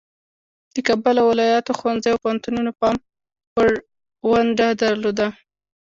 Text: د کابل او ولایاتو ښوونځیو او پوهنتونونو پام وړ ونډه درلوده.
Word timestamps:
د 0.73 0.75
کابل 0.87 1.15
او 1.21 1.27
ولایاتو 1.31 1.77
ښوونځیو 1.79 2.13
او 2.13 2.21
پوهنتونونو 2.23 2.71
پام 2.79 2.95
وړ 3.55 3.71
ونډه 4.29 4.67
درلوده. 4.83 5.27